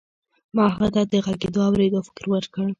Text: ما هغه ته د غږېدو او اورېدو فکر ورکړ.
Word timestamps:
ما 0.55 0.65
هغه 0.73 0.87
ته 0.95 1.01
د 1.11 1.13
غږېدو 1.25 1.59
او 1.65 1.65
اورېدو 1.71 2.05
فکر 2.07 2.25
ورکړ. 2.29 2.65